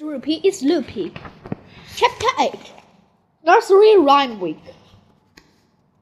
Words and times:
Roopy 0.00 0.40
is 0.44 0.62
loopy. 0.62 1.12
Chapter 1.96 2.26
8 2.38 2.52
Nursery 3.44 3.98
Rhyme 3.98 4.38
Week. 4.38 4.62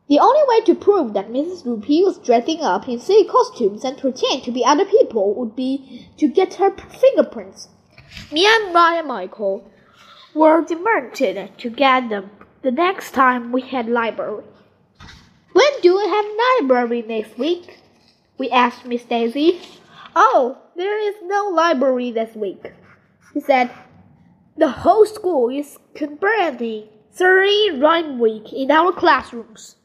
The 0.07 0.19
only 0.19 0.43
way 0.47 0.61
to 0.67 0.75
prove 0.75 1.15
that 1.15 1.31
Mrs. 1.31 1.65
Roopy 1.65 2.05
was 2.05 2.19
dressing 2.19 2.61
up 2.61 2.87
in 2.89 3.01
silly 3.01 3.25
costumes 3.25 3.85
and 3.85 3.97
pretend 3.97 4.43
to 4.43 4.53
be 4.53 4.63
other 4.63 4.85
people 4.85 5.35
would 5.37 5.57
be 5.57 6.11
to 6.19 6.29
get 6.29 6.55
her 6.55 6.77
fingerprints. 6.77 7.69
Me 8.31 8.47
and 8.47 8.71
Brian 8.71 9.07
Michael 9.07 9.67
were 10.35 10.61
determined 10.61 11.15
to 11.15 11.71
get 11.71 12.11
them 12.11 12.29
the 12.61 12.73
next 12.73 13.13
time 13.13 13.51
we 13.51 13.63
had 13.63 13.89
library. 13.89 14.45
When 15.55 15.81
do 15.81 15.97
we 15.97 16.07
have 16.07 16.61
library 16.61 17.01
next 17.01 17.39
week? 17.39 17.79
We 18.37 18.51
asked 18.51 18.85
Miss 18.85 19.05
Daisy. 19.05 19.63
Oh, 20.15 20.59
there 20.77 20.99
is 20.99 21.15
no 21.23 21.49
library 21.49 22.11
this 22.11 22.37
week, 22.37 22.63
she 23.33 23.41
said. 23.41 23.71
The 24.59 24.71
whole 24.71 25.05
school 25.05 25.51
is 25.51 25.79
celebrating 25.95 26.89
Surrey 27.11 27.71
Rhyme 27.73 28.19
Week 28.19 28.55
in 28.55 28.71
our 28.71 28.91
classrooms. 28.91 29.77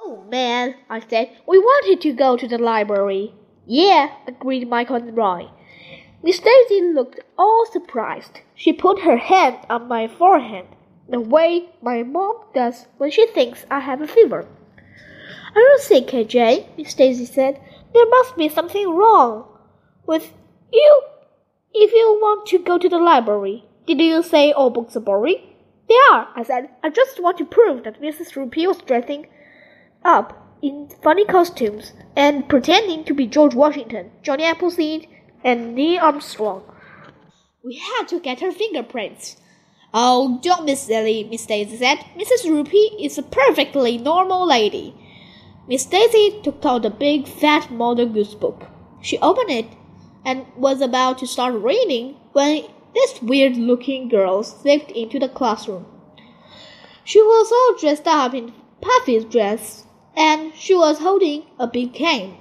Oh 0.00 0.22
man, 0.30 0.76
I 0.88 1.00
said, 1.00 1.30
we 1.48 1.58
wanted 1.58 2.00
to 2.02 2.12
go 2.12 2.36
to 2.36 2.46
the 2.46 2.58
library. 2.58 3.34
Yeah, 3.66 4.12
agreed 4.28 4.68
Michael 4.68 4.94
and 4.94 5.16
Roy. 5.16 5.48
Miss 6.22 6.38
Daisy 6.38 6.82
looked 6.82 7.18
all 7.36 7.66
surprised. 7.66 8.42
She 8.54 8.72
put 8.72 9.00
her 9.00 9.16
hand 9.16 9.58
on 9.68 9.88
my 9.88 10.06
forehead, 10.06 10.66
the 11.08 11.18
way 11.18 11.68
my 11.82 12.04
mom 12.04 12.44
does 12.54 12.86
when 12.98 13.10
she 13.10 13.26
thinks 13.26 13.66
I 13.68 13.80
have 13.80 14.00
a 14.00 14.06
fever. 14.06 14.46
I 15.54 15.54
don't 15.54 15.82
think, 15.82 16.08
KJ? 16.10 16.78
Miss 16.78 16.94
Daisy 16.94 17.26
said. 17.26 17.60
There 17.92 18.08
must 18.08 18.36
be 18.36 18.48
something 18.48 18.88
wrong 18.88 19.48
with 20.06 20.32
you 20.72 21.02
if 21.74 21.92
you 21.92 22.18
want 22.20 22.46
to 22.46 22.58
go 22.58 22.78
to 22.78 22.88
the 22.88 22.98
library, 22.98 23.64
did 23.86 24.00
you 24.00 24.22
say 24.22 24.52
all 24.52 24.70
books 24.70 24.96
are 24.96 25.00
boring? 25.00 25.42
They 25.88 25.96
are, 26.10 26.28
I 26.34 26.42
said. 26.42 26.70
I 26.82 26.90
just 26.90 27.20
want 27.20 27.38
to 27.38 27.44
prove 27.44 27.84
that 27.84 28.00
Mrs. 28.00 28.34
Roopy 28.34 28.66
was 28.66 28.78
dressing 28.78 29.26
up 30.04 30.56
in 30.62 30.88
funny 31.02 31.24
costumes 31.24 31.92
and 32.14 32.48
pretending 32.48 33.04
to 33.04 33.14
be 33.14 33.26
George 33.26 33.54
Washington, 33.54 34.12
Johnny 34.22 34.44
Appleseed, 34.44 35.08
and 35.42 35.74
Neil 35.74 36.02
Armstrong. 36.02 36.62
We 37.64 37.76
had 37.76 38.06
to 38.08 38.20
get 38.20 38.40
her 38.40 38.52
fingerprints. 38.52 39.36
Oh, 39.94 40.40
don't 40.42 40.66
be 40.66 40.74
silly, 40.74 41.24
Miss 41.24 41.46
Daisy 41.46 41.76
said. 41.76 41.98
Mrs. 42.16 42.46
Roopy 42.46 43.04
is 43.04 43.18
a 43.18 43.22
perfectly 43.22 43.98
normal 43.98 44.46
lady. 44.46 44.94
Miss 45.68 45.84
Daisy 45.84 46.40
took 46.42 46.64
out 46.64 46.82
the 46.82 46.90
big 46.90 47.28
fat 47.28 47.70
Mother 47.70 48.06
Goose 48.06 48.34
book. 48.34 48.66
She 49.00 49.18
opened 49.18 49.50
it 49.50 49.66
and 50.24 50.46
was 50.56 50.80
about 50.80 51.18
to 51.18 51.26
start 51.26 51.54
reading 51.54 52.16
when 52.32 52.64
this 52.94 53.20
weird 53.22 53.56
looking 53.56 54.08
girl 54.08 54.42
slipped 54.42 54.90
into 54.90 55.18
the 55.18 55.28
classroom. 55.28 55.86
She 57.04 57.20
was 57.20 57.50
all 57.50 57.78
dressed 57.80 58.06
up 58.06 58.34
in 58.34 58.52
Puffy's 58.80 59.24
dress, 59.24 59.86
and 60.16 60.54
she 60.54 60.74
was 60.74 60.98
holding 60.98 61.44
a 61.58 61.66
big 61.66 61.94
cane. 61.94 62.36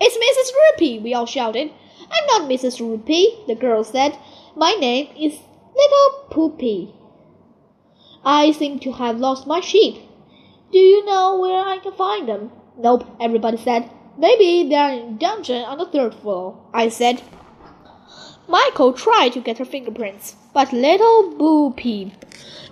It's 0.00 0.16
Mrs. 0.16 0.54
Roopy, 0.56 1.02
we 1.02 1.12
all 1.12 1.26
shouted. 1.26 1.70
I'm 2.10 2.26
not 2.26 2.50
Mrs. 2.50 2.80
Roopy, 2.80 3.46
the 3.46 3.54
girl 3.54 3.84
said. 3.84 4.18
My 4.56 4.72
name 4.72 5.08
is 5.16 5.38
Little 5.76 6.24
Poopy. 6.30 6.94
I 8.24 8.52
seem 8.52 8.78
to 8.80 8.92
have 8.92 9.18
lost 9.18 9.46
my 9.46 9.60
sheep. 9.60 9.96
Do 10.72 10.78
you 10.78 11.04
know 11.04 11.38
where 11.38 11.64
I 11.64 11.78
can 11.78 11.92
find 11.92 12.28
them? 12.28 12.50
Nope, 12.78 13.04
everybody 13.20 13.56
said. 13.56 13.90
Maybe 14.20 14.68
they're 14.68 14.92
in 14.92 15.14
a 15.14 15.18
dungeon 15.18 15.62
on 15.62 15.78
the 15.78 15.86
third 15.86 16.14
floor, 16.14 16.58
I 16.74 16.90
said. 16.90 17.22
Michael 18.46 18.92
tried 18.92 19.30
to 19.30 19.40
get 19.40 19.56
her 19.56 19.64
fingerprints, 19.64 20.36
but 20.52 20.74
little 20.74 21.34
Bo 21.38 21.70
Peep 21.70 22.12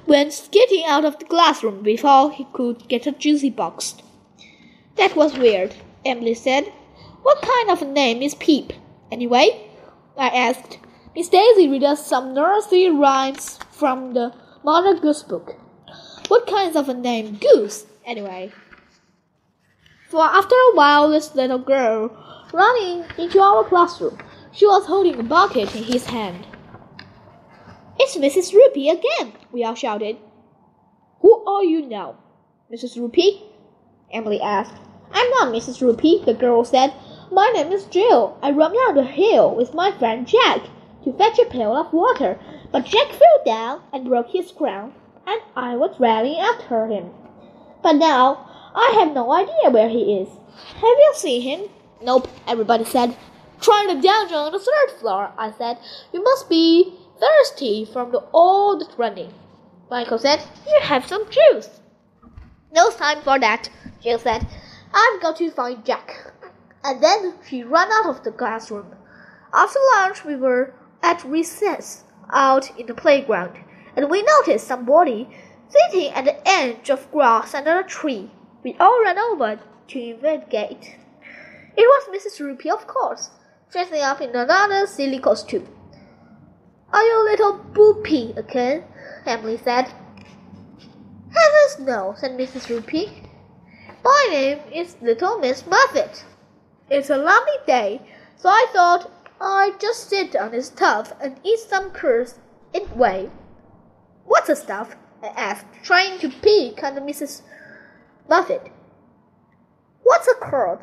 went 0.06 0.34
skidding 0.34 0.84
out 0.84 1.06
of 1.06 1.18
the 1.18 1.24
classroom 1.24 1.82
before 1.82 2.32
he 2.32 2.46
could 2.52 2.86
get 2.88 3.06
a 3.06 3.12
juicy 3.12 3.48
box. 3.48 3.94
That 4.96 5.16
was 5.16 5.38
weird, 5.38 5.74
Emily 6.04 6.34
said. 6.34 6.70
What 7.22 7.40
kind 7.40 7.70
of 7.70 7.80
a 7.80 7.86
name 7.86 8.20
is 8.20 8.34
Peep, 8.34 8.74
anyway? 9.10 9.70
I 10.18 10.28
asked. 10.28 10.80
Miss 11.16 11.30
Daisy 11.30 11.66
read 11.66 11.82
us 11.82 12.06
some 12.06 12.34
nursery 12.34 12.90
rhymes 12.90 13.58
from 13.70 14.12
the 14.12 14.34
Mother 14.62 15.00
Goose 15.00 15.22
book. 15.22 15.56
What 16.28 16.46
kinds 16.46 16.76
of 16.76 16.90
a 16.90 16.94
name? 16.94 17.38
Goose, 17.38 17.86
anyway. 18.04 18.52
For 20.08 20.24
after 20.24 20.54
a 20.54 20.74
while, 20.74 21.10
this 21.10 21.34
little 21.34 21.58
girl 21.58 22.10
running 22.54 23.04
into 23.18 23.40
our 23.40 23.62
classroom. 23.62 24.16
She 24.52 24.64
was 24.66 24.86
holding 24.86 25.20
a 25.20 25.22
bucket 25.22 25.76
in 25.76 25.84
his 25.84 26.06
hand. 26.06 26.46
It's 27.98 28.16
Mrs. 28.16 28.54
Roopy 28.54 28.90
again, 28.90 29.34
we 29.52 29.64
all 29.64 29.74
shouted. 29.74 30.16
Who 31.20 31.44
are 31.44 31.62
you 31.62 31.86
now? 31.86 32.16
Mrs. 32.72 32.96
Roopy? 32.96 33.42
Emily 34.10 34.40
asked. 34.40 34.80
I'm 35.12 35.28
not 35.32 35.52
Mrs. 35.52 35.82
Roopy, 35.82 36.24
the 36.24 36.32
girl 36.32 36.64
said. 36.64 36.94
My 37.30 37.50
name 37.50 37.70
is 37.70 37.84
Jill. 37.84 38.38
I 38.40 38.50
ran 38.50 38.72
down 38.72 38.94
the 38.94 39.04
hill 39.04 39.54
with 39.54 39.74
my 39.74 39.92
friend 39.92 40.26
Jack 40.26 40.62
to 41.04 41.12
fetch 41.12 41.38
a 41.38 41.44
pail 41.44 41.76
of 41.76 41.92
water, 41.92 42.38
but 42.72 42.86
Jack 42.86 43.08
fell 43.08 43.44
down 43.44 43.82
and 43.92 44.08
broke 44.08 44.30
his 44.30 44.52
crown, 44.52 44.94
and 45.26 45.42
I 45.54 45.76
was 45.76 46.00
running 46.00 46.38
after 46.38 46.86
him. 46.86 47.10
But 47.82 47.96
now 47.96 48.47
I 48.74 48.96
have 48.98 49.14
no 49.14 49.32
idea 49.32 49.70
where 49.70 49.88
he 49.88 50.18
is. 50.18 50.28
Have 50.74 50.82
you 50.82 51.12
seen 51.14 51.42
him? 51.42 51.70
Nope, 52.02 52.28
everybody 52.46 52.84
said. 52.84 53.16
Try 53.60 53.86
the 53.88 54.00
dungeon 54.00 54.36
on 54.36 54.52
the 54.52 54.58
third 54.58 54.98
floor, 55.00 55.32
I 55.36 55.52
said. 55.52 55.78
You 56.12 56.22
must 56.22 56.48
be 56.48 56.94
thirsty 57.18 57.84
from 57.84 58.12
the 58.12 58.18
all 58.32 58.80
running. 58.96 59.32
Michael 59.90 60.18
said, 60.18 60.42
You 60.66 60.78
have 60.82 61.06
some 61.06 61.24
juice. 61.30 61.80
No 62.72 62.90
time 62.90 63.22
for 63.22 63.38
that, 63.38 63.70
Jill 64.02 64.18
said. 64.18 64.46
I've 64.92 65.20
got 65.20 65.36
to 65.36 65.50
find 65.50 65.84
Jack. 65.84 66.32
And 66.84 67.02
then 67.02 67.34
she 67.48 67.62
ran 67.62 67.88
out 67.90 68.06
of 68.06 68.22
the 68.22 68.30
classroom. 68.30 68.94
After 69.52 69.78
lunch, 69.96 70.24
we 70.24 70.36
were 70.36 70.74
at 71.02 71.24
recess 71.24 72.04
out 72.30 72.78
in 72.78 72.86
the 72.86 72.94
playground, 72.94 73.58
and 73.96 74.10
we 74.10 74.22
noticed 74.22 74.66
somebody 74.66 75.28
sitting 75.68 76.12
at 76.12 76.24
the 76.24 76.48
edge 76.48 76.90
of 76.90 77.10
grass 77.10 77.54
under 77.54 77.80
a 77.80 77.84
tree. 77.84 78.30
We 78.64 78.76
all 78.80 79.02
ran 79.02 79.18
over 79.18 79.60
to 79.88 80.00
investigate. 80.00 80.96
It 81.76 81.82
was 81.82 82.08
Mrs. 82.08 82.40
Roopy, 82.40 82.70
of 82.72 82.86
course, 82.88 83.30
dressing 83.70 84.02
up 84.02 84.20
in 84.20 84.30
another 84.30 84.86
silly 84.86 85.20
costume. 85.20 85.68
Are 86.92 87.02
you 87.02 87.22
a 87.22 87.28
little 87.30 87.58
boopy 87.72 88.36
again? 88.36 88.84
Emily 89.24 89.58
said. 89.58 89.92
Heavens 91.30 91.86
no, 91.86 92.14
said 92.16 92.32
Mrs. 92.32 92.66
Roopy. 92.66 93.28
My 94.02 94.26
name 94.30 94.58
is 94.72 94.96
Little 95.00 95.38
Miss 95.38 95.64
Muffet. 95.66 96.24
It's 96.90 97.10
a 97.10 97.16
lovely 97.16 97.58
day, 97.66 98.00
so 98.36 98.48
I 98.48 98.66
thought 98.72 99.10
I'd 99.40 99.78
just 99.78 100.08
sit 100.08 100.34
on 100.34 100.50
this 100.50 100.66
stuff 100.66 101.12
and 101.20 101.38
eat 101.44 101.60
some 101.60 101.90
curds 101.90 102.40
anyway. 102.74 103.30
What's 104.24 104.48
the 104.48 104.56
stuff? 104.56 104.96
I 105.22 105.28
asked, 105.28 105.66
trying 105.82 106.18
to 106.20 106.28
peek 106.28 106.82
under 106.82 107.00
Mrs. 107.00 107.42
Muffet. 108.28 108.70
What's 110.02 110.28
a 110.28 110.34
curd? 110.34 110.80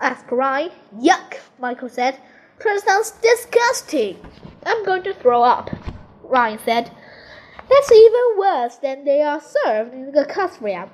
asked 0.00 0.30
Ryan. 0.30 0.70
Yuck, 0.98 1.38
Michael 1.58 1.88
said. 1.88 2.18
That 2.64 2.82
sounds 2.84 3.12
disgusting. 3.22 4.18
I'm 4.64 4.84
going 4.84 5.02
to 5.04 5.14
throw 5.14 5.42
up, 5.42 5.70
Ryan 6.22 6.58
said. 6.58 6.90
That's 7.68 7.92
even 7.92 8.38
worse 8.38 8.76
than 8.76 9.04
they 9.04 9.22
are 9.22 9.40
served 9.40 9.94
in 9.94 10.12
the 10.12 10.24
classroom. 10.24 10.90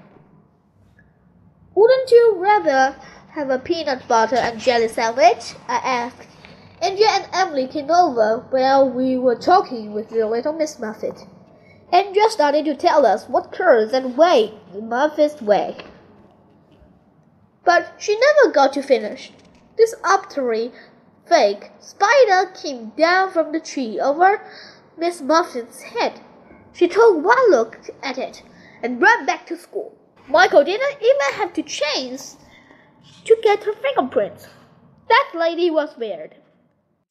Wouldn't 1.74 2.10
you 2.10 2.34
rather 2.36 2.96
have 3.30 3.50
a 3.50 3.58
peanut 3.58 4.06
butter 4.06 4.36
and 4.36 4.60
jelly 4.60 4.88
sandwich? 4.88 5.54
I 5.68 5.76
asked. 5.76 6.28
Andrea 6.82 7.08
and 7.10 7.28
Emily 7.32 7.66
came 7.68 7.90
over 7.90 8.44
while 8.50 8.90
we 8.90 9.16
were 9.16 9.36
talking 9.36 9.94
with 9.94 10.10
the 10.10 10.26
little 10.26 10.52
Miss 10.52 10.78
Muffet. 10.78 11.26
Andrea 11.92 12.30
started 12.30 12.64
to 12.64 12.74
tell 12.74 13.04
us 13.04 13.28
what 13.28 13.52
curds 13.52 13.92
and 13.92 14.16
whey 14.16 14.54
the 14.72 14.80
Muffets 14.80 15.42
way. 15.42 15.76
But 17.64 17.92
she 17.98 18.18
never 18.18 18.50
got 18.50 18.72
to 18.72 18.82
finish. 18.82 19.30
This 19.76 19.94
arbitrary 20.02 20.72
fake 21.26 21.70
spider 21.80 22.50
came 22.50 22.92
down 22.96 23.30
from 23.30 23.52
the 23.52 23.60
tree 23.60 24.00
over 24.00 24.42
Miss 24.96 25.20
Muffet's 25.20 25.82
head. 25.82 26.20
She 26.72 26.88
took 26.88 27.22
one 27.22 27.50
look 27.50 27.78
at 28.02 28.16
it 28.16 28.42
and 28.82 29.00
ran 29.00 29.26
back 29.26 29.46
to 29.48 29.56
school. 29.58 29.94
Michael 30.28 30.64
didn't 30.64 30.96
even 31.02 31.34
have 31.34 31.52
to 31.52 31.62
change 31.62 32.22
to 33.26 33.36
get 33.42 33.64
her 33.64 33.74
fingerprints. 33.74 34.48
That 35.08 35.32
lady 35.34 35.70
was 35.70 35.98
weird. 35.98 36.36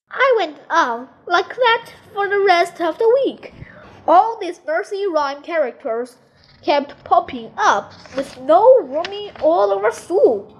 I 0.09 0.33
went 0.37 0.57
on 0.71 1.07
like 1.27 1.49
that 1.49 1.93
for 2.13 2.27
the 2.27 2.39
rest 2.39 2.81
of 2.81 2.97
the 2.97 3.19
week. 3.23 3.53
All 4.07 4.37
these 4.39 4.61
nursery 4.65 5.07
rhyme 5.07 5.43
characters 5.43 6.17
kept 6.63 7.03
popping 7.03 7.51
up 7.57 7.93
with 8.15 8.39
no 8.41 8.79
rooming 8.79 9.31
all 9.41 9.71
over 9.71 9.91
school. 9.91 10.57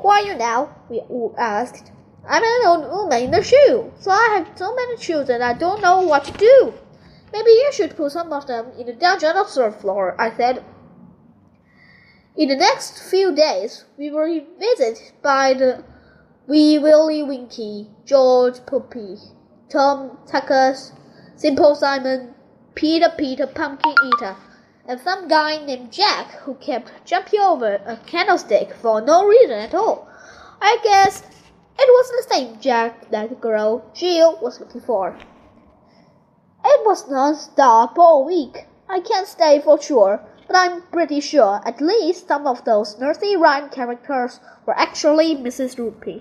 Who 0.00 0.08
are 0.08 0.22
you 0.22 0.34
now? 0.34 0.74
we 0.88 1.00
all 1.00 1.34
asked. 1.38 1.92
I'm 2.28 2.42
an 2.42 2.66
old 2.66 2.90
woman 2.90 3.22
in 3.24 3.30
the 3.32 3.42
shoe, 3.42 3.92
so 3.98 4.10
I 4.10 4.36
have 4.36 4.56
so 4.56 4.74
many 4.74 4.96
shoes 4.96 5.28
and 5.28 5.42
I 5.42 5.54
don't 5.54 5.82
know 5.82 6.02
what 6.02 6.24
to 6.24 6.32
do. 6.32 6.74
Maybe 7.32 7.50
you 7.50 7.70
should 7.72 7.96
put 7.96 8.12
some 8.12 8.32
of 8.32 8.46
them 8.46 8.72
in 8.78 8.86
the 8.86 8.92
dungeon 8.92 9.36
on 9.36 9.44
the 9.44 9.50
third 9.50 9.74
floor, 9.76 10.14
I 10.20 10.30
said. 10.36 10.64
In 12.36 12.48
the 12.48 12.56
next 12.56 13.10
few 13.10 13.34
days, 13.34 13.84
we 13.98 14.10
were 14.10 14.28
visited 14.58 15.12
by 15.22 15.54
the 15.54 15.84
Wee 16.46 16.78
Willie 16.78 17.22
Winkie, 17.22 17.90
George 18.04 18.64
Puppy, 18.66 19.16
Tom 19.68 20.18
Tuckers, 20.26 20.92
Simple 21.36 21.74
Simon, 21.74 22.31
Peter 22.74 23.10
Peter 23.16 23.46
Pumpkin 23.46 23.94
Eater, 24.04 24.36
and 24.86 25.00
some 25.00 25.28
guy 25.28 25.64
named 25.64 25.92
Jack 25.92 26.30
who 26.42 26.54
kept 26.54 26.90
jumping 27.04 27.40
over 27.40 27.80
a 27.86 27.96
candlestick 28.06 28.74
for 28.74 29.00
no 29.00 29.26
reason 29.26 29.58
at 29.58 29.74
all. 29.74 30.08
I 30.60 30.78
guess 30.82 31.22
it 31.78 31.88
was 31.88 32.10
the 32.10 32.34
same 32.34 32.60
Jack 32.60 33.10
that 33.10 33.28
the 33.28 33.34
girl 33.34 33.90
Jill 33.94 34.38
was 34.40 34.60
looking 34.60 34.80
for. 34.80 35.16
It 36.64 36.86
was 36.86 37.10
non-stop 37.10 37.98
all 37.98 38.24
week. 38.26 38.66
I 38.88 39.00
can't 39.00 39.26
say 39.26 39.60
for 39.60 39.80
sure, 39.80 40.20
but 40.46 40.54
I'm 40.54 40.82
pretty 40.92 41.20
sure 41.20 41.62
at 41.64 41.80
least 41.80 42.28
some 42.28 42.46
of 42.46 42.64
those 42.64 42.98
nursery 42.98 43.36
rhyme 43.36 43.70
characters 43.70 44.38
were 44.66 44.78
actually 44.78 45.34
Mrs. 45.34 45.76
Roopy. 45.76 46.20